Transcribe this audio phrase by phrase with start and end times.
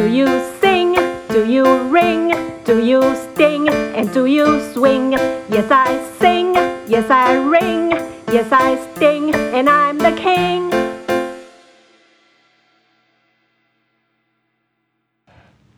[0.00, 0.28] Do you
[0.62, 0.94] sing?
[1.28, 2.32] Do you ring?
[2.64, 3.68] Do you sting?
[3.68, 5.12] And do you swing?
[5.50, 6.54] Yes, I sing.
[6.88, 7.90] Yes, I ring.
[8.32, 9.34] Yes, I sting.
[9.34, 10.70] And I'm the king.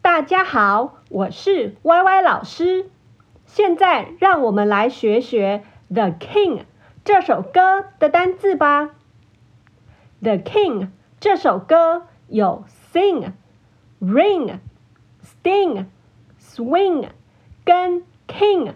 [0.00, 2.90] 大家好，我是 YY 老师。
[3.46, 6.58] 现在让我们来学学《The King》
[7.04, 8.84] 这首歌的单字吧。
[10.22, 10.80] 《The King》
[11.18, 12.64] 这首歌有
[12.94, 13.32] sing。
[14.01, 14.59] Ring,
[15.23, 15.85] sting,
[16.39, 17.09] swing，
[17.65, 18.73] 跟 king